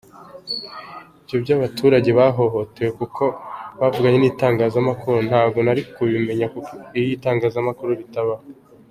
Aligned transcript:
Ibyo 1.25 1.37
by’ 1.43 1.51
abaturage 1.57 2.09
bahohotewe 2.19 2.89
kuko 2.99 3.23
bavuganye 3.79 4.17
n’ 4.19 4.25
itangazamakuru 4.31 5.17
ntabwo 5.29 5.57
nari 5.65 5.81
kubimenya 5.95 6.47
iyo 6.97 7.09
itangazamakuru 7.17 7.91
ritabaho”. 8.01 8.43